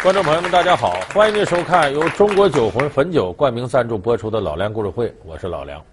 [0.00, 1.00] 观众朋友们，大家好！
[1.12, 5.84] 欢迎您收看由中国酒魂汾酒冠名赞助播出的《老梁故事会》，我是老梁。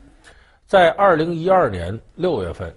[0.68, 2.72] 在二零一二年六月份，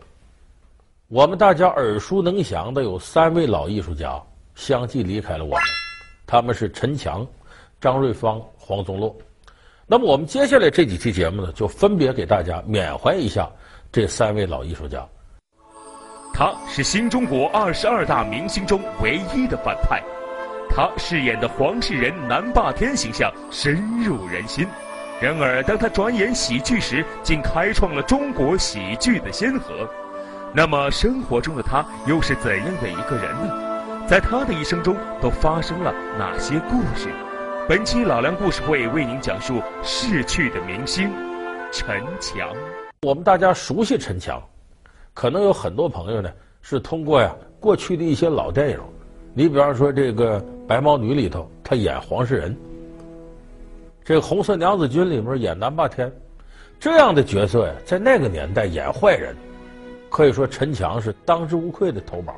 [1.09, 4.19] 我们大家耳熟能详的有三位老艺术家
[4.55, 5.63] 相继离开了我们，
[6.27, 7.27] 他们是陈强、
[7.79, 9.15] 张瑞芳、黄宗洛。
[9.87, 13.47] 那么我们接下来这几期节目呢，就分别给大家缅怀一下
[13.93, 15.07] 这三位老艺术家。
[16.33, 20.03] 他是新中国二十二大明星中唯一的反派。
[20.79, 24.65] 他饰演的黄世仁南霸天形象深入人心，
[25.21, 29.75] 然而当他转演喜剧时，竟开创了中国喜剧的先河。
[30.55, 34.07] 那么生活中的他又是怎样的一个人呢？
[34.07, 37.09] 在他的一生中都发生了哪些故事？
[37.69, 41.11] 本期老梁故事会为您讲述逝去的明星
[41.73, 42.49] 陈强。
[43.03, 44.41] 我们大家熟悉陈强，
[45.13, 46.31] 可能有很多朋友呢
[46.63, 48.79] 是通过呀过去的一些老电影。
[49.35, 52.55] 你比方说这个《白毛女》里头，他演黄世仁；
[54.05, 56.13] 这个《红色娘子军》里面演南霸天，
[56.79, 59.35] 这样的角色呀，在那个年代演坏人，
[60.11, 62.37] 可以说陈强是当之无愧的头宝。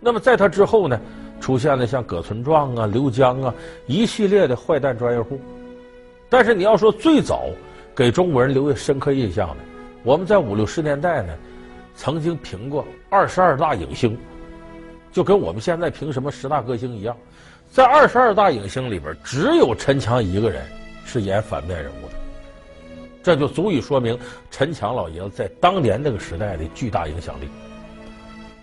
[0.00, 0.98] 那么在他之后呢，
[1.38, 3.54] 出现了像葛存壮啊、刘江啊
[3.86, 5.38] 一系列的坏蛋专业户。
[6.30, 7.50] 但是你要说最早
[7.94, 9.56] 给中国人留下深刻印象的，
[10.02, 11.34] 我们在五六十年代呢，
[11.94, 14.16] 曾经评过二十二大影星。
[15.12, 17.16] 就跟我们现在评什么十大歌星一样，
[17.70, 20.60] 在二十二大影星里边，只有陈强一个人
[21.04, 22.14] 是演反面人物的，
[23.22, 24.18] 这就足以说明
[24.50, 27.48] 陈强老爷子在当年那个时代的巨大影响力。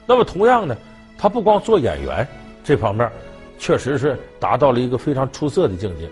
[0.06, 0.76] 那么同样呢，
[1.18, 2.28] 他不光做演员
[2.66, 3.10] 这方面，
[3.58, 6.10] 确实是达到了一个非常出色的境界，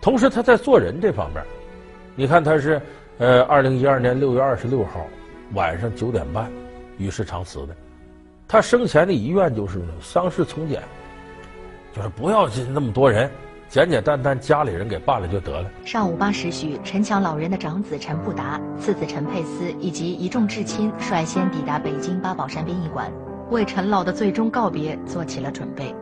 [0.00, 1.40] 同时他在做人这方面，
[2.16, 2.82] 你看他是
[3.18, 5.06] 呃，二零一二年六月二十六号
[5.54, 6.50] 晚上九点半
[6.98, 7.76] 与世长辞的。
[8.48, 10.82] 他生前的遗愿就是呢丧事从简，
[11.94, 13.30] 就是不要那么多人，
[13.68, 15.70] 简简单单家里人给办了就得了。
[15.84, 23.12] 上午八时许，陈强老人的长子陈布达、次子陈佩斯以及一众至亲率先抵达北京八宝山殡仪馆，
[23.50, 25.94] 为陈老的最终告别做起了准备。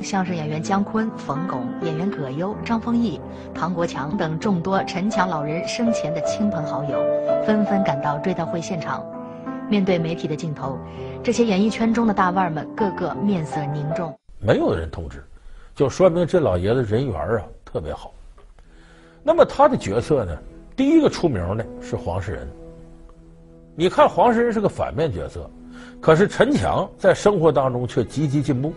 [0.00, 3.18] 相声演员姜昆、冯巩、演员葛优、张丰毅、
[3.54, 6.98] 唐国强等众多陈强老人生前的亲朋好友，
[7.46, 9.02] 纷纷赶到追悼会现场。
[9.70, 10.78] 面对媒体的镜头，
[11.22, 15.24] 这些演艺圈中的大腕们个个面色凝重，没有人通知，
[15.76, 18.12] 就说明这老爷子人缘啊特别好。
[19.22, 20.36] 那么他的角色呢，
[20.74, 22.48] 第一个出名的是黄世仁。
[23.74, 25.48] 你看黄世仁是个反面角色，
[26.00, 28.72] 可是陈强在生活当中却积极进步，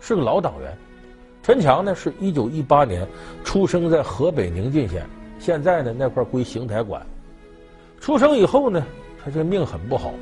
[0.00, 0.76] 是个老党员。
[1.42, 3.08] 陈强呢是一九一八年
[3.42, 5.06] 出生在河北宁晋县，
[5.38, 7.04] 现在呢那块归邢台管。
[7.98, 8.86] 出生以后呢。
[9.20, 10.12] 他这命很不好，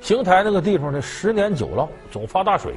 [0.00, 2.72] 邢台那个地方呢，十年九涝，总发大水。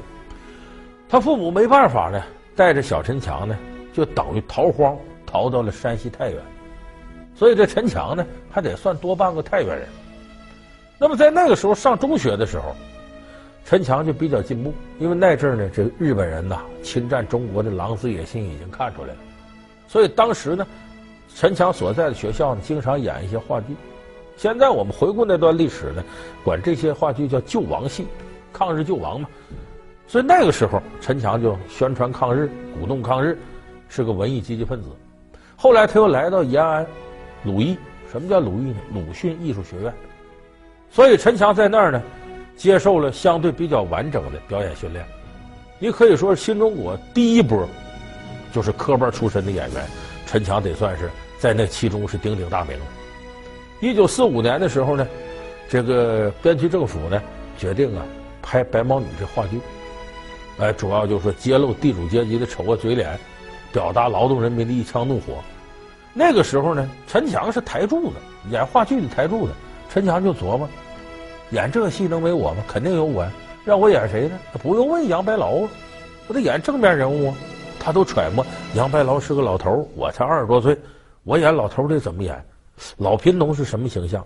[1.07, 2.21] 他父母没办法呢，
[2.57, 3.55] 带着小陈强呢，
[3.93, 4.97] 就等于逃荒，
[5.27, 6.41] 逃到了山西太原。
[7.35, 9.87] 所以这陈强呢，还得算多半个太原人。
[10.97, 12.75] 那么在那个时候上中学的时候，
[13.63, 19.17] 陈强就比较进步，因为那阵儿呢，这日本人呐侵占中国的狼子野心已经看出来了。
[19.87, 20.65] 所以当时呢，
[21.35, 23.75] 陈强所在的学校呢，经常演一些话剧。
[24.35, 26.03] 现在我们回顾那段历史呢，
[26.43, 28.07] 管这些话剧叫救亡戏，
[28.51, 29.29] 抗日救亡嘛。
[30.07, 33.37] 所以那个时候，陈强就宣传抗日，鼓动抗日，
[33.89, 34.89] 是个文艺积极分子。
[35.55, 36.85] 后来他又来到延安
[37.43, 37.77] 鲁艺，
[38.09, 38.77] 什么叫鲁艺呢？
[38.93, 39.93] 鲁迅艺术学院。
[40.89, 42.01] 所以陈强在那儿呢，
[42.55, 45.05] 接受了相对比较完整的表演训练。
[45.77, 47.67] 你可以说新中国第一波，
[48.53, 49.85] 就是科班出身的演员，
[50.25, 52.77] 陈强得算是在那其中是鼎鼎大名。
[53.81, 55.05] 一九四五年的时候呢，
[55.67, 57.21] 这个边区政府呢
[57.57, 58.05] 决定啊
[58.41, 59.59] 拍《白毛女》这话剧，
[60.59, 63.17] 哎，主要就是说揭露地主阶级的丑恶嘴脸，
[63.71, 65.35] 表达劳动人民的一腔怒火。
[66.13, 68.15] 那个时候呢，陈强是台柱子，
[68.49, 69.53] 演话剧的台柱子。
[69.89, 70.67] 陈强就琢磨，
[71.51, 72.63] 演这个戏能没我吗？
[72.67, 73.31] 肯定有我呀。
[73.63, 74.39] 让我演谁呢？
[74.61, 75.69] 不用问杨白劳啊，
[76.27, 77.35] 我得演正面人物啊。
[77.79, 80.77] 他都揣摩杨白劳是个老头，我才二十多岁，
[81.23, 82.43] 我演老头得怎么演？
[82.97, 84.25] 老贫农是什么形象？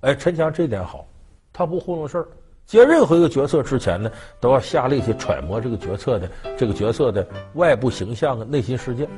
[0.00, 1.06] 哎，陈强这点好，
[1.52, 2.28] 他不糊弄事儿。
[2.68, 9.08] 接任何一个角色之前呢，都要下力气揣摩这个角色的这个角色的外部形象和内心世界。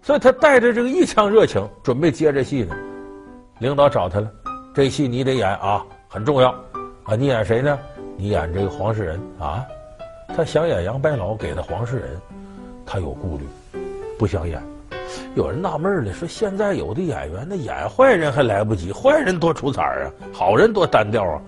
[0.00, 2.76] 所以他带着这个一腔热情准备接这戏呢。
[3.58, 4.30] 领导找他了，
[4.72, 6.50] 这戏你得演啊，很重要
[7.02, 7.16] 啊。
[7.18, 7.76] 你演谁呢？
[8.16, 9.66] 你演这个黄世仁啊。
[10.28, 12.20] 他想演杨白劳给的黄世仁，
[12.86, 13.44] 他有顾虑，
[14.16, 14.62] 不想演。
[15.34, 21.42] 有人纳闷了，说现在有的演员那演坏人还来不及，坏人多出彩啊，好人多单调啊。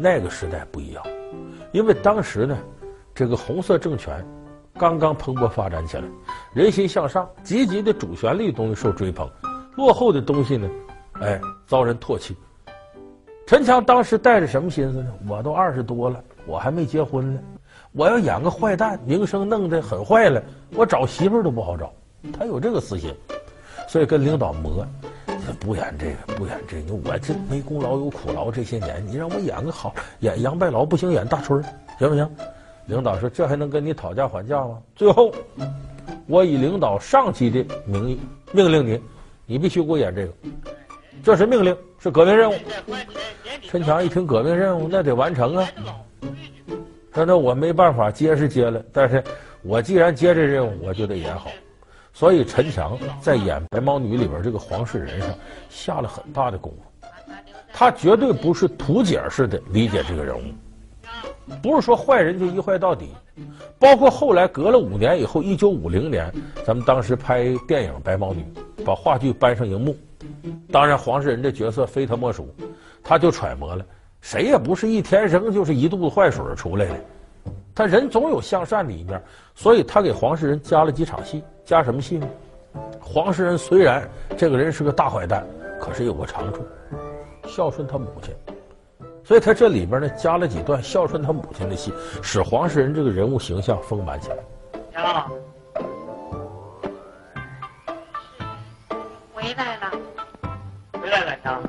[0.00, 1.04] 那个时代不一样，
[1.72, 2.56] 因为当时呢，
[3.14, 4.24] 这个红色政权
[4.78, 6.04] 刚刚蓬勃发展起来，
[6.54, 9.30] 人心向上，积极的主旋律东西受追捧，
[9.76, 10.70] 落后的东西呢，
[11.20, 12.34] 哎，遭人唾弃。
[13.46, 15.12] 陈强当时带着什么心思呢？
[15.28, 17.40] 我都二十多了，我还没结婚呢，
[17.92, 20.42] 我要演个坏蛋，名声弄得很坏了，
[20.74, 21.92] 我找媳妇都不好找。
[22.32, 23.14] 他有这个私心，
[23.86, 24.86] 所以跟领导磨，
[25.52, 31.62] 不演这个，不演这个，我这没功劳有苦劳，这些年你让我演个好，演杨白劳不行，演大春
[31.98, 32.28] 行不行？
[32.86, 34.78] 领导说这还能跟你讨价还价吗？
[34.96, 35.32] 最后，
[36.26, 38.20] 我以领导上级的名义
[38.52, 39.00] 命令你，
[39.46, 40.32] 你必须给我演这个，
[41.22, 42.54] 这是命令，是革命任务。
[43.68, 45.68] 陈强一听革命任务，那得完成啊！
[47.14, 49.22] 说那我没办法接是接了，但是
[49.62, 51.50] 我既然接这任务，我就得演好。
[52.20, 55.30] 所以陈强在演《白毛女》里边这个黄世仁上
[55.70, 57.06] 下了很大的功夫，
[57.72, 60.42] 他绝对不是图解式的理解这个人物，
[61.62, 63.08] 不是说坏人就一坏到底。
[63.78, 66.30] 包括后来隔了五年以后，一九五零年，
[66.62, 68.44] 咱们当时拍电影《白毛女》，
[68.84, 69.96] 把话剧搬上荧幕，
[70.70, 72.54] 当然黄世仁这角色非他莫属。
[73.02, 73.82] 他就揣摩了，
[74.20, 77.00] 谁也不是一天生就是一肚子坏水出来的，
[77.74, 79.18] 他人总有向善的一面，
[79.54, 82.28] 所以他给黄世仁加了几场戏，加什么戏呢？
[83.00, 84.02] 黄世仁虽然
[84.36, 85.46] 这个人是个大坏蛋，
[85.80, 86.66] 可是有个长处，
[87.46, 88.34] 孝顺他母亲，
[89.22, 91.94] 所以他这里边呢加了几段孝顺他母亲的戏，
[92.24, 94.36] 使黄世仁这个人物形象丰满起来。
[94.90, 95.30] 娘，
[99.32, 99.92] 回来了，
[101.00, 101.62] 回来了，娘。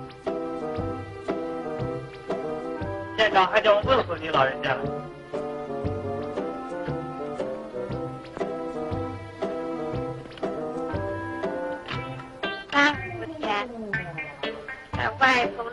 [3.19, 4.69] 县长还叫我问候你老人家。
[4.71, 4.81] 三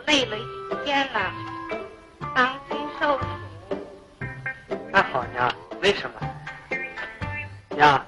[0.09, 1.31] 累了一天了，
[2.35, 3.25] 当心受苦。
[4.91, 6.27] 那好，娘，没什么。
[7.75, 8.03] 娘，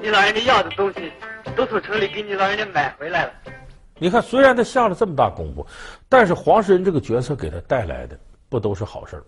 [0.00, 1.10] 你老人家要的东西，
[1.56, 3.32] 都从城里给你老人家买回来了。
[3.98, 5.66] 你看，虽然他下了这么大功夫，
[6.08, 8.16] 但是黄世仁这个角色给他带来的。
[8.48, 9.24] 不都是好事儿？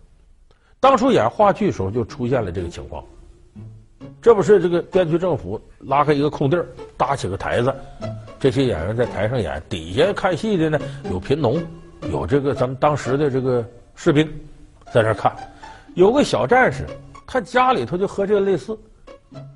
[0.79, 3.05] 当初演话剧的时候就出现了这个情况，
[4.23, 6.65] 这不是这个边区政府拉开一个空地儿，
[6.97, 7.75] 搭起个台子，
[8.39, 10.79] 这些演员在台上演，底下看戏的呢
[11.11, 11.61] 有贫农，
[12.11, 13.65] 有这个咱们当时的这个
[13.95, 14.29] 士兵
[14.93, 15.35] 在这看，
[15.95, 16.87] 有个小战士，
[17.27, 18.79] 他家里头就和这个类似，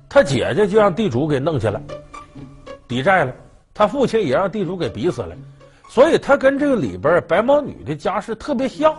[0.09, 1.81] 他姐姐就让地主给弄去了，
[2.87, 3.33] 抵债了，
[3.73, 5.35] 他父亲也让地主给逼死了，
[5.89, 8.95] 所以他跟这个里边白毛女的家世特别像。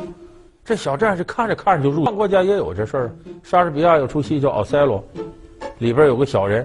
[0.64, 2.04] 这小战士看着看着就入。
[2.04, 3.12] 国家也有这事儿，
[3.42, 5.04] 莎士比亚有出戏叫《奥赛罗》，
[5.78, 6.64] 里边有个小人，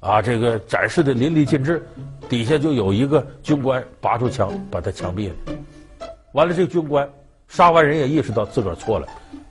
[0.00, 1.80] 啊，这个展示的淋漓尽致，
[2.28, 5.34] 底下就有一个军官拔出枪把他枪毙了。
[6.32, 7.08] 完了，这个军官
[7.48, 9.06] 杀完人也意识到自个儿错了，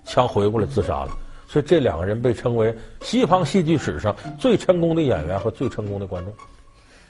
[0.05, 1.09] 枪回过来自杀了。
[1.47, 6.33] 所以这两个人被称为西方戏剧史上最成功的演员和最成功的观众。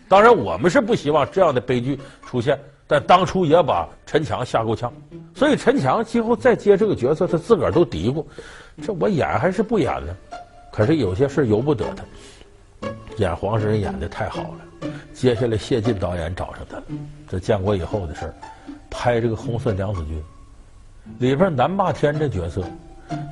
[0.07, 2.57] 当然，我们是不希望这样的悲剧出现。
[2.89, 4.89] 但当初也把陈强吓够呛，
[5.35, 8.25] 所以陈强今后再接这个角色，他自个儿都嘀咕：
[8.81, 10.15] 这我演还是不演呢？
[10.71, 12.87] 可是有些事由不得他，
[13.17, 14.89] 演黄世仁演的太好了。
[15.13, 16.83] 接下来谢晋导演找上他了，
[17.27, 18.33] 这建国以后的事
[18.89, 20.18] 拍这个《红色娘子军》，
[21.19, 22.63] 里边南霸天这角色，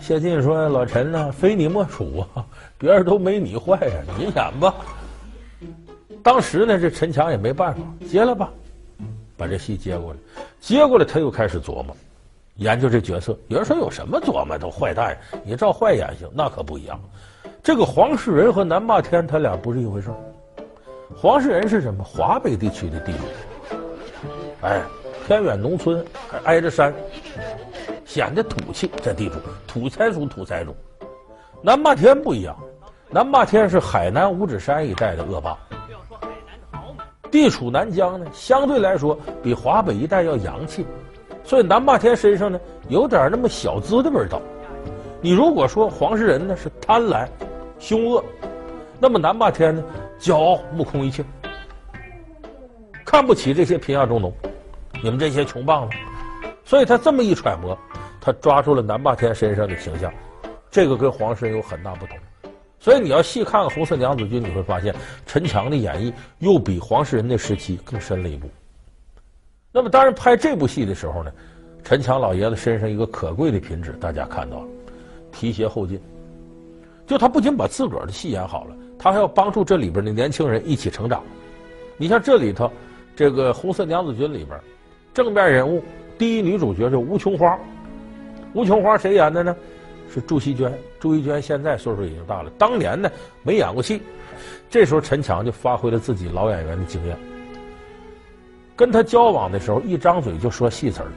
[0.02, 2.46] 谢晋说：“老陈呢、非你莫属啊，
[2.78, 4.74] 别人都没你坏呀、你演吧。”
[6.24, 8.50] 当时呢，这陈强也没办法，接了吧。
[9.38, 10.20] 把这戏接过来，
[10.62, 11.96] 接过来他又开始琢磨，
[12.56, 13.38] 研究这角色。
[13.50, 17.00] 有人说有什么琢磨，都坏蛋，你照坏演行，那可不一样。
[17.62, 20.10] 这个黄世仁和南霸天他俩不是一回事。
[21.16, 22.04] 黄世仁是什么？
[22.04, 23.76] 华北地区的地主，
[24.62, 24.82] 哎，
[25.26, 26.94] 偏远农村还挨着山，
[28.06, 28.90] 显得土气。
[29.02, 29.36] 这地主
[29.68, 30.76] 土财主，土财主。
[31.64, 32.56] 南霸天不一样，
[33.10, 35.58] 南霸天是海南五指山一带的恶霸。
[37.32, 40.86] 地处南疆呢，相对来说比华北一带要洋气，
[41.44, 44.40] 所以南霸天身上呢有点那么小资的味道。
[45.22, 47.28] 你如果说黄世仁呢是贪婪、
[47.80, 48.24] 凶恶，
[49.00, 49.84] 那么南霸天呢
[50.20, 51.26] 骄傲、目空一切，
[53.04, 54.32] 看不起这些贫下中农，
[55.04, 55.98] 你们这些穷棒子。
[56.64, 57.78] 所以他这么一揣摩，
[58.20, 60.12] 他抓住了南霸天身上的形象，
[60.72, 62.18] 这个跟黄世仁有很大不同。
[62.80, 64.94] 所以你要细看看《红色娘子军》，你会发现
[65.26, 68.50] 陈强的演绎又比黄世仁的时期更深了一步。
[69.72, 71.32] 那么，当然拍这部戏的时候呢，
[71.84, 74.68] 陈强老爷子身上一个可贵的品质，大家看到了，
[75.32, 76.00] 提携后进。
[77.06, 81.24] 就他不仅把自个儿的戏演好了，他还要帮助这里边的年轻人一起成长。
[81.98, 82.72] 你像这里头，
[83.16, 84.60] 这个《红色娘子军》里边，
[85.16, 85.82] 正面人物
[86.18, 87.58] 第一女主角是吴琼花。
[88.54, 89.56] 吴琼花谁演的呢？
[90.14, 90.72] 是祝希娟。
[91.00, 93.10] 祝希娟现在岁数已经大了，当年呢
[93.42, 94.02] 没演过戏。
[94.70, 97.18] 这时候陈强就发挥了自己老演员的经验，
[98.76, 101.08] 跟他交往的时候一张嘴就说戏词儿。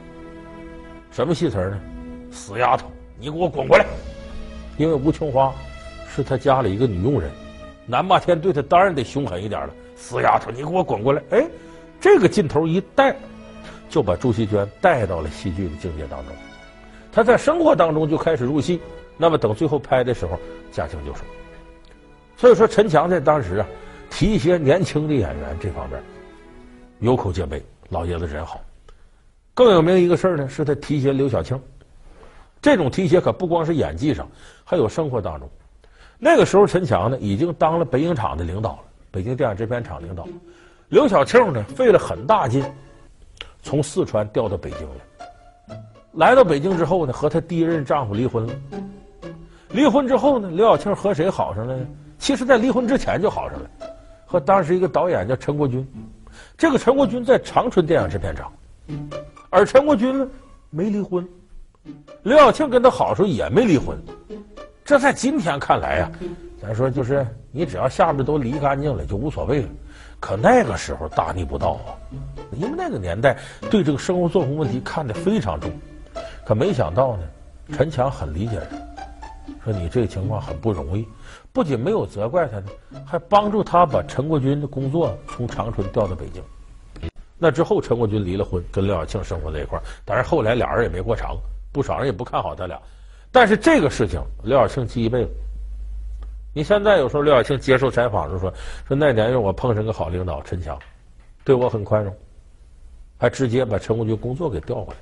[1.11, 1.81] 什么戏词儿呢？
[2.31, 2.89] 死丫头，
[3.19, 3.85] 你给我滚过来！
[4.77, 5.53] 因为吴琼花
[6.07, 7.29] 是他家里一个女佣人，
[7.85, 9.73] 南霸天对他当然得凶狠一点了。
[9.97, 11.21] 死丫头，你给我滚过来！
[11.31, 11.45] 哎，
[11.99, 13.13] 这个劲头一带，
[13.89, 16.35] 就把祝希娟带到了戏剧的境界当中。
[17.11, 18.79] 他在生活当中就开始入戏，
[19.17, 20.39] 那么等最后拍的时候，
[20.71, 21.21] 驾轻就熟。
[22.37, 23.67] 所以说，陈强在当时啊，
[24.09, 26.01] 提一些年轻的演员这方面
[26.99, 28.61] 有口皆碑，老爷子人好。
[29.53, 31.59] 更有名一个事儿呢，是他提携刘晓庆。
[32.61, 34.29] 这种提携可不光是演技上，
[34.63, 35.49] 还有生活当中。
[36.17, 38.79] 那个时候，陈强呢已经当了北影厂的领导了，
[39.11, 40.27] 北京电影制片厂领导。
[40.89, 42.63] 刘晓庆呢费了很大劲，
[43.61, 45.75] 从四川调到北京来。
[46.13, 48.53] 来到北京之后呢，和他第一任丈夫离婚了。
[49.71, 51.85] 离婚之后呢，刘晓庆和谁好上了呢？
[52.17, 53.69] 其实，在离婚之前就好上了，
[54.25, 55.87] 和当时一个导演叫陈国军。
[56.57, 58.51] 这个陈国军在长春电影制片厂，
[59.49, 60.27] 而陈国军呢
[60.69, 61.27] 没离婚，
[62.23, 63.97] 刘晓庆跟他好的时候也没离婚。
[64.83, 66.11] 这在今天看来呀，
[66.61, 69.69] 咱说就是你只要下边都离干净了就无所谓了。
[70.19, 71.95] 可那个时候大逆不道啊，
[72.51, 73.37] 因为那个年代
[73.69, 75.71] 对这个生活作风问题看得非常重。
[76.45, 77.23] 可没想到呢，
[77.71, 78.77] 陈强很理解他，
[79.63, 81.07] 说你这个情况很不容易。
[81.53, 82.67] 不仅没有责怪他呢，
[83.05, 86.43] 还帮助他把陈国军的工作从长春调到北京。
[87.37, 89.81] 那之后，陈国军离了婚，跟刘晓庆生活在一块儿。
[90.03, 91.37] 但是后来俩人也没过长，
[91.71, 92.77] 不少人也不看好他俩。
[93.31, 95.31] 但是这个事情，刘晓庆记一辈子。
[96.51, 98.51] 你现在有时候刘晓庆接受采访的时说
[98.87, 100.77] ：“说那年月我碰上个好领导陈强，
[101.43, 102.13] 对我很宽容，
[103.17, 104.99] 还直接把陈国军工作给调过来。”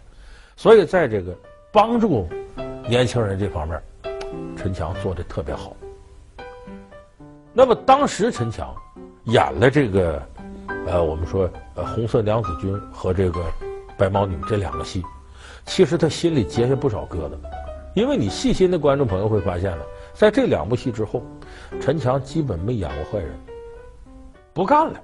[0.58, 1.34] 所以，在这个
[1.72, 2.28] 帮助
[2.88, 3.82] 年轻人这方面，
[4.58, 5.76] 陈强做的特别好。
[7.54, 8.76] 那么当时陈强
[9.26, 10.22] 演了这个，
[10.86, 13.40] 呃，我们说呃《红色娘子军》和这个
[13.98, 15.02] 《白毛女》这两个戏，
[15.66, 17.32] 其实他心里结下不少疙瘩，
[17.96, 19.86] 因为你细心的观众朋友会发现了，
[20.18, 21.22] 在这两部戏之后，
[21.80, 23.32] 陈强基本没演过坏人，
[24.52, 25.00] 不干了。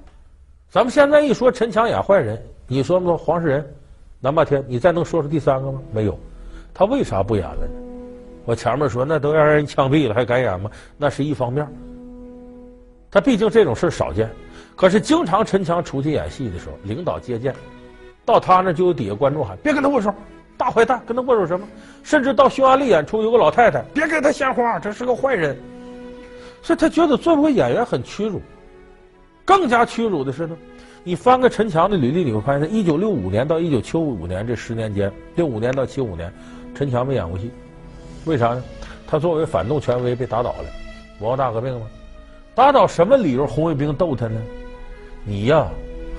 [0.72, 3.74] 咱们现在一说陈强演坏人，你说说黄世仁、
[4.20, 5.80] 南霸天，你再能说出第三个吗？
[5.92, 6.18] 没有，
[6.74, 7.74] 他为啥不演了呢？
[8.46, 10.72] 我前面说那都让人枪毙了，还敢演吗？
[10.98, 11.68] 那是一方面。
[13.12, 14.28] 他毕竟这种事少见，
[14.76, 17.54] 可是经常陈强出去演戏的时候，领导接见，
[18.26, 20.12] 到他那就有底下观众喊：“别跟他握手，
[20.58, 21.68] 大坏蛋，跟他握手什么？”
[22.04, 25.58] 甚至到匈牙利演出，有个老太太：“别给他鲜花，这是个坏人。”
[26.62, 28.42] 所以他觉得作为演员很屈辱。
[29.46, 30.56] 更加屈辱的是呢，
[31.04, 36.32] 你翻个陈强的履历，你会发现，一九六五年到一九七五年这十年间，六五年到七五年，
[36.74, 37.52] 陈强没演过戏，
[38.26, 38.64] 为啥呢？
[39.06, 40.66] 他作为反动权威被打倒了，
[41.20, 41.86] 文化大革命嘛。
[42.56, 43.46] 打倒什么理由？
[43.46, 44.42] 红卫兵斗他呢？
[45.26, 45.68] 你呀，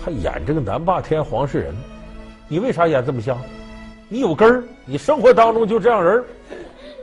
[0.04, 1.74] 还演这个南霸天黄世仁，
[2.46, 3.38] 你为啥演这么像？
[4.14, 6.25] 你有根儿，你生活当中就这样人儿，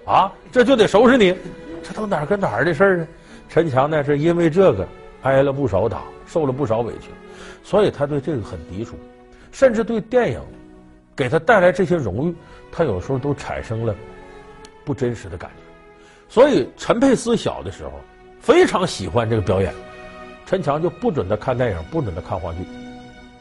[0.09, 1.35] 啊，这就得收拾你，
[1.83, 3.07] 这都哪儿跟哪儿的事儿呢？
[3.49, 4.87] 陈强呢，是因为这个
[5.23, 7.09] 挨了不少打，受了不少委屈，
[7.65, 8.95] 所以他对这个很抵触，
[9.51, 10.39] 甚至对电影
[11.13, 12.35] 给他带来这些荣誉，
[12.71, 13.93] 他有时候都产生了
[14.85, 15.57] 不真实的感觉。
[16.29, 17.91] 所以陈佩斯小的时候。
[18.39, 19.71] 非常喜欢这个表演，
[20.47, 22.59] 陈强就不准他看电影，不准他看话剧，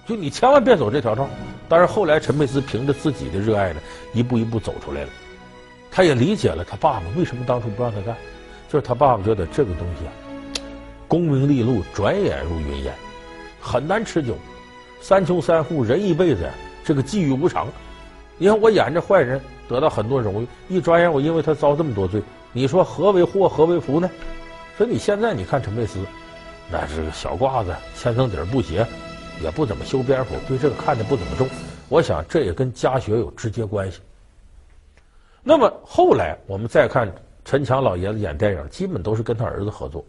[0.07, 1.27] 就你千万别走这条道。
[1.71, 3.81] 但是后来陈佩斯凭着自己的热爱呢，
[4.13, 5.09] 一步一步走出来了。
[5.89, 8.17] 他也理解了他爸爸为什么当初不让他干，
[8.69, 10.13] 就是他爸爸觉得这个东西啊，
[11.07, 12.93] 功名利禄转眼如云烟，
[13.61, 14.37] 很难持久。
[15.01, 16.51] 三穷三富人一辈子，
[16.85, 17.69] 这个际遇无常。
[18.37, 22.21] 你看我演这坏人得到很多荣誉，一转眼我因为他遭这么多罪，
[22.53, 24.11] 你说何为祸何为福呢？
[24.77, 26.01] 所以你现在你看陈佩斯，
[26.71, 28.87] 那是个小褂子、千层底布鞋，
[29.43, 31.49] 也不怎么修边幅，对这个看的不怎么重。
[31.89, 34.01] 我想这也跟家学有直接关系。
[35.43, 37.11] 那么后来我们再看
[37.45, 40.05] 陈强老爷子演电影，基本都是跟他儿子合作，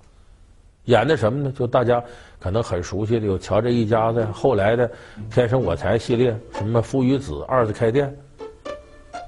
[0.86, 1.54] 演的什么呢？
[1.58, 2.04] 就大家
[2.40, 4.88] 可能很熟悉的有《乔这一家子》，后来的
[5.34, 8.14] 《天生我材》系列，什么《父与子》、二次开店。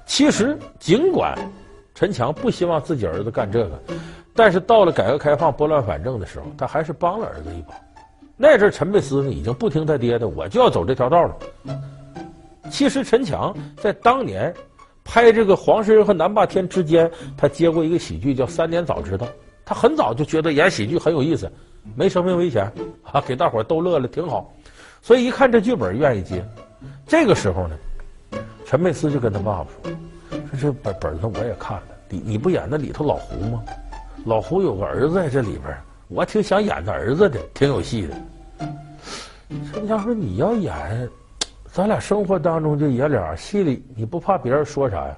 [0.05, 1.38] 其实尽管
[1.95, 3.79] 陈强不希望自己儿子干这个。
[4.36, 7.74] 但是到了改革开放拨乱反正的时候，他还是帮了儿子一把。
[8.36, 11.38] 那阵陈佩斯呢，已经不听他爹的，我就要走这条道了。
[12.72, 14.54] 其实陈强在当年
[15.04, 19.25] 拍这个黄世仁和南霸天之间，他接过一个喜剧叫《三年早知道》，
[19.63, 21.52] 他很早就觉得演喜剧很有意思，
[21.96, 22.72] 没生命危险
[23.04, 24.52] 啊，给大伙逗乐了，挺好。
[25.02, 26.44] 所以一看这剧本，愿意接。
[27.06, 27.78] 这个时候呢，
[28.66, 29.92] 陈佩斯就跟他爸爸说
[30.58, 33.63] ：“说这本本子我也看了。”你你不演那里头老胡吗？
[34.25, 38.15] 老胡有个儿子在这里边，我挺想演他儿子的，挺有戏的。
[39.72, 41.10] 陈强说：“你要演，
[41.72, 45.17] 咱俩生活当中这爷俩，戏里你不怕别人说啥呀？”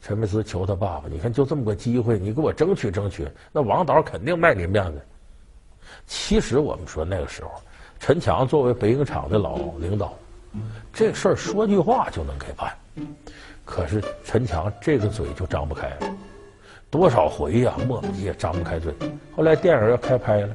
[0.00, 3.28] 陈佩斯求他爸爸：“你看就这么个机会，你给我争取争取。
[3.52, 5.00] 那王导肯定卖你面子。”
[6.06, 7.50] 其实我们说那个时候，
[7.98, 10.14] 陈强作为北影厂的老领导，
[10.92, 12.72] 这事儿说句话就能给办。
[13.64, 16.16] 可是陈强这个嘴就张不开了，
[16.90, 18.94] 多少回呀、啊，磨磨唧也张不开嘴。
[19.36, 20.48] 后来电影要开拍了，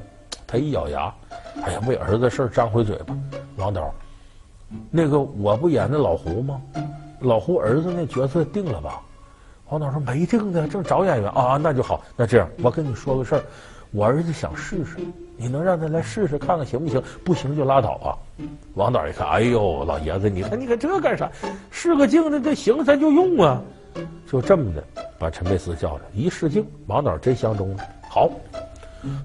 [0.46, 1.14] 他一咬牙，
[1.62, 3.16] 哎呀，为儿子事儿张回嘴巴。
[3.56, 3.94] 王导，
[4.90, 6.60] 那个我不演那老胡吗？
[7.20, 9.00] 老胡儿子那角色定了吧？
[9.70, 12.02] 王导说没定呢，正找演员啊，那就好。
[12.16, 13.42] 那这样，我跟你说个事儿，
[13.92, 14.98] 我儿子想试试，
[15.36, 17.02] 你能让他来试试看看行不行？
[17.24, 18.18] 不行就拉倒啊。
[18.74, 21.30] 王导一看，哎呦，老爷子，你看你看这干啥？
[21.70, 23.62] 试个镜子，这行咱就用啊。
[24.26, 24.82] 就这么的，
[25.18, 28.30] 把陈佩斯叫来一试镜，王导真相中了，好，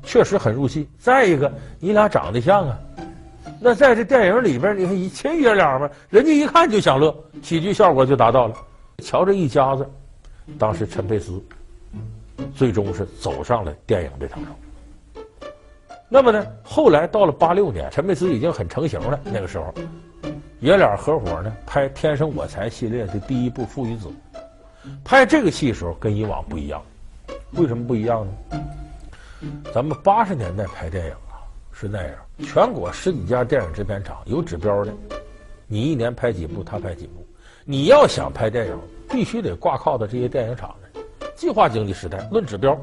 [0.03, 0.87] 确实很入戏。
[0.99, 2.79] 再一个，你俩长得像啊，
[3.59, 8.55] 那在这电影里边，你看一亲爷俩嘛，人家一看就想乐，喜剧效果就达到了。
[9.03, 9.89] 瞧这一家子，
[10.57, 11.41] 当时陈佩斯
[12.53, 15.23] 最终是走上了电影这条路。
[16.07, 19.19] 那么呢，后来到了八六年，陈佩斯已经很成型了。
[19.23, 19.73] 那个时候，
[20.59, 24.07] 爷俩合伙呢拍《天生我材》系列的第一部《父与子》。
[25.03, 26.81] 拍这个戏的时候跟以往不一样，
[27.51, 28.33] 为什么不一样呢？
[29.73, 31.39] 咱们八十年代拍电影啊
[31.71, 34.93] 是那样，全国十几家电影制片厂有指标的，
[35.67, 37.25] 你一年拍几部，他拍几部。
[37.65, 38.77] 你要想拍电影，
[39.09, 40.75] 必须得挂靠的这些电影厂。
[41.35, 42.77] 计划经济时代论指标，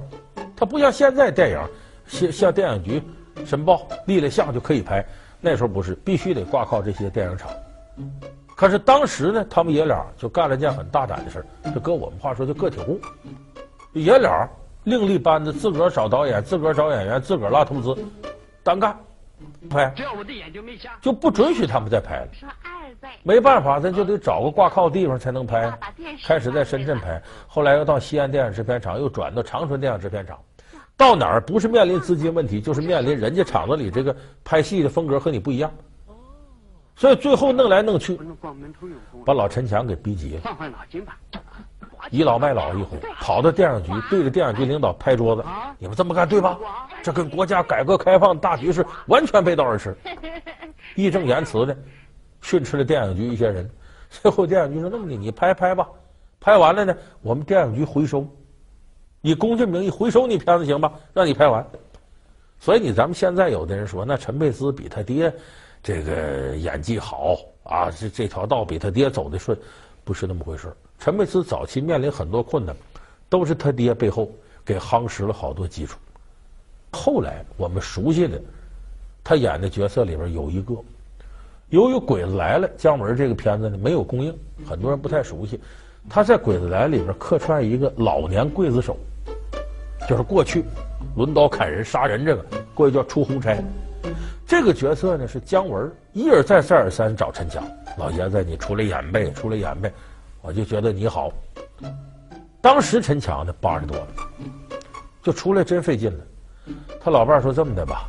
[0.57, 1.61] 它不像现在电影，
[2.07, 3.03] 像像电影局。
[3.45, 5.05] 申报立了项就可以拍，
[5.43, 7.51] 那时候不是，必须得挂靠这些电影厂。
[8.57, 12.99] 可是当时呢，他们爷俩就干了件很大胆的事儿，就搁我们话说，就个体户，
[13.93, 14.49] 爷俩
[14.85, 17.95] 另立班子，自个儿找导演，自个儿找演员，自个儿拉投资，
[18.63, 18.99] 单干
[19.69, 19.93] 拍。
[19.95, 22.29] 只要我的眼就没瞎，就不准许他们再拍了。
[23.23, 25.71] 没办法，咱就得找个挂靠地方才能拍。
[26.25, 30.39] 开始在深圳拍，后来又到西安电影制片厂，又转到长春电影制片厂。
[30.97, 35.71] 到哪儿不是面临资金问题，就是面临人家厂子里这个拍戏的风格和你不一样，
[36.97, 38.19] 所以最后弄来弄去，
[39.25, 40.59] 把老陈强给逼急了，
[42.11, 45.45] 倚老卖老一回，跑到电影局对着电影局领导拍桌子
[45.79, 46.59] ：“你们这么干对吧？
[47.03, 49.95] 这跟国家改革开放大局势完全背道而驰。
[50.97, 51.77] ”义正言辞的
[52.41, 53.71] 训斥了电影局一些人。
[54.09, 55.87] 最后电影局说：“那么你你拍拍吧，
[56.41, 58.27] 拍完了呢，我们电影局回收。”
[59.21, 60.91] 以公家名义回收你片子行吧？
[61.13, 61.67] 让你拍完。
[62.59, 65.31] 所以你咱们现在有的人说，那陈佩斯比他爹
[65.87, 69.57] 这个演技好啊，这这条道比他爹走的顺，
[70.03, 70.73] 不是那么回事。
[70.99, 72.75] 陈佩斯早期面临很多困难，
[73.29, 74.29] 都是他爹背后
[74.65, 75.97] 给夯实了好多基础。
[76.91, 78.43] 后来我们熟悉的
[79.23, 80.75] 他演的角色里边有一个，
[81.69, 84.37] 由于《鬼子来了》姜文这个片子呢没有公映，
[84.69, 85.61] 很多人不太熟悉。
[86.11, 88.97] 他在《鬼子来》里边客串一个老年刽子手。
[90.09, 90.65] 就是过去
[91.17, 92.45] 抡刀砍人杀人这个，
[92.75, 93.57] 过去叫出红差。
[94.47, 97.67] 这个角色呢是姜文一而再再而三找陈强，
[97.99, 99.93] 老爷子你出来演呗，出来演呗，
[100.41, 101.33] 我就觉得你好。
[102.61, 104.07] 当时陈强呢八十多了，
[105.21, 106.25] 就出来真费劲了。
[107.01, 108.09] 他老伴说这么的吧，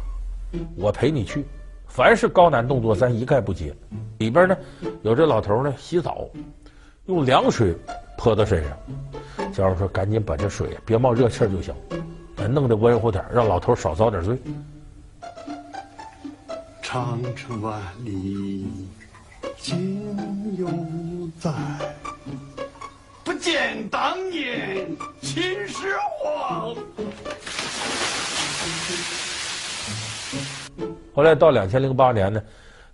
[0.76, 1.44] 我陪你去，
[1.88, 3.76] 凡是高难动作咱一概不接。
[4.20, 4.56] 里边呢
[5.02, 6.30] 有这老头呢洗澡，
[7.08, 7.76] 用凉水
[8.16, 9.52] 泼到身上。
[9.52, 11.74] 姜文说：“赶紧把这水别冒热气就行，
[12.36, 14.38] 咱弄得温乎点，让老头少遭点罪。”
[16.98, 18.66] 长城万里
[19.60, 20.04] 今
[20.58, 20.68] 犹
[21.40, 21.52] 在，
[23.24, 24.90] 不见当年
[25.22, 26.76] 秦始皇。
[31.14, 32.42] 后来到两千零八年呢，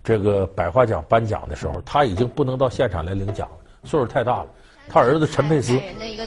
[0.04, 4.46] 这个百花奖颁奖的时候，他已经不能到现场来领奖了，岁数太大了。
[4.86, 5.80] 他儿子陈佩斯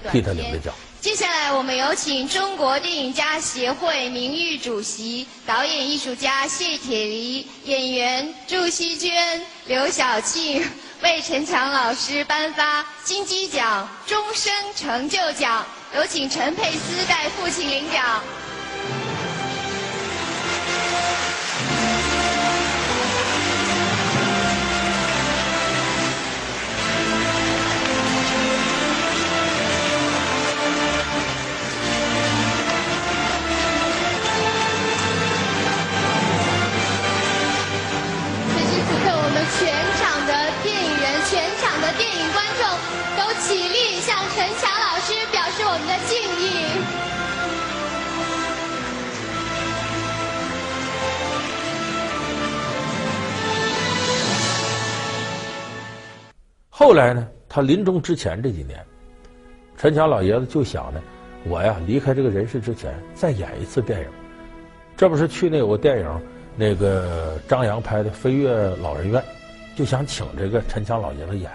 [0.09, 0.73] 替他领的奖。
[0.99, 10.61] 接下来，我们有请中国电影家协会名誉主席、导演艺术家谢铁骊、演员祝希娟、刘晓庆
[11.01, 15.65] 为陈强老师颁发金鸡奖终身成就奖。
[15.95, 18.21] 有请陈佩斯代父亲领奖。
[56.87, 58.81] 后来呢，他临终之前这几年，
[59.75, 61.01] 陈强老爷子就想呢，
[61.43, 64.07] 我呀离开这个人世之前再演一次电影。
[64.95, 66.21] 这不是去年有个电影，
[66.55, 69.21] 那个张扬拍的《飞越老人院》，
[69.77, 71.51] 就想请这个陈强老爷子演。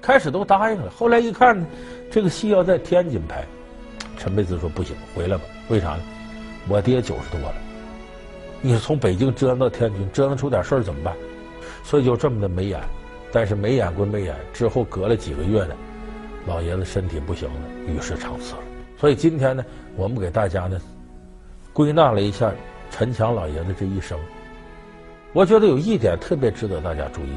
[0.00, 1.66] 开始都答应了，后来一看呢，
[2.10, 3.44] 这个戏要在天津拍，
[4.16, 5.44] 陈佩斯说不行，回来吧。
[5.68, 6.00] 为啥呢？
[6.68, 7.54] 我爹九十多了，
[8.62, 11.14] 你从北京折腾到天津，折腾出点事儿怎么办？
[11.84, 12.80] 所以就这么的没演。
[13.32, 15.74] 但是没演归没演，之后隔了几个月呢，
[16.46, 18.60] 老爷子身体不行了，与世长辞了。
[18.98, 19.64] 所以今天呢，
[19.96, 20.80] 我们给大家呢
[21.72, 22.52] 归纳了一下
[22.90, 24.18] 陈强老爷子这一生。
[25.32, 27.32] 我觉得有一点特别值得大家注意。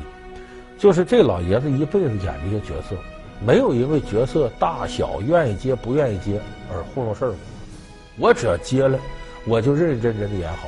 [0.77, 2.97] 就是这老爷子一辈子演这些角色，
[3.39, 6.37] 没有因为角色大小、愿意接不愿意接
[6.69, 7.33] 而糊弄事儿。
[8.19, 8.99] 我只要接了，
[9.47, 10.67] 我就认认真真的演好。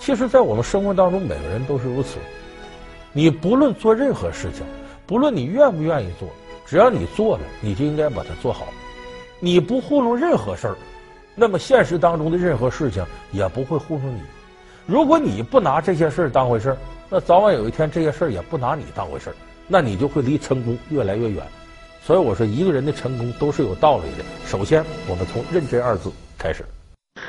[0.00, 2.18] 其实，在我们生活当中，每个人都是如此。
[3.18, 4.64] 你不论做任何事情，
[5.04, 6.28] 不论你愿不愿意做，
[6.64, 8.68] 只要你做了，你就应该把它做好。
[9.40, 10.76] 你不糊弄任何事儿，
[11.34, 14.20] 那么现实当中的任何事情也不会糊弄你。
[14.86, 16.78] 如果你不拿这些事儿当回事儿，
[17.10, 19.34] 那早晚有一天，这些事儿也不拿你当回事儿，
[19.66, 21.44] 那你就会离成功越来越远。
[22.04, 24.24] 所以我说，一个人的成功都是有道理的。
[24.46, 26.64] 首先，我们从认真二字开始。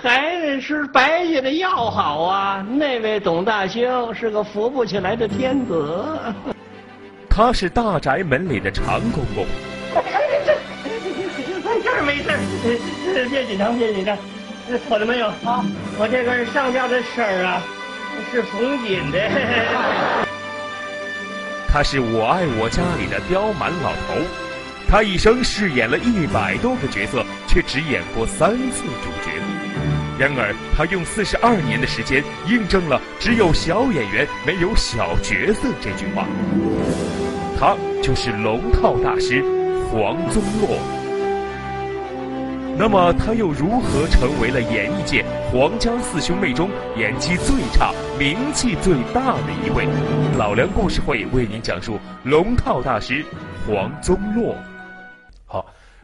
[0.04, 2.66] 还得是白家的药好啊！
[2.68, 6.18] 那位董大兴是个扶不起来的天子。
[7.30, 9.46] 他是大宅门里的常公公。
[11.84, 12.38] 这 儿没事儿，
[13.30, 14.18] 别紧张，别紧张。
[14.88, 15.64] 瞅了没有啊？
[15.98, 17.62] 我这个上吊的事儿啊。
[18.32, 19.18] 是缝锦的。
[21.72, 24.20] 他是我爱我家里的刁蛮老头，
[24.90, 29.32] 他一生饰演了一百多个角色，却只演过三次主角。
[30.20, 36.28] 然而，他用四十二年的时间，印证了“只有小演员，没有小角色”这句话。
[37.58, 39.42] 他就是龙套大师
[39.90, 40.78] 黄宗洛。
[42.78, 49.88] 那么他又如何成为了演艺界黄家四兄妹中演技最差、名气最大的一位？
[50.38, 53.24] 老梁故事会为您讲述龙套大师
[53.66, 54.54] 黄宗洛。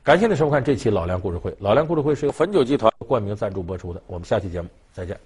[0.06, 1.52] 感谢您收看这期老梁故事会。
[1.60, 4.00] 老梁故事会是由汾酒集团冠名赞助播出的。
[4.06, 5.20] 我们下期节目再见。